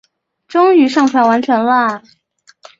[0.47, 2.01] 终于上传完成了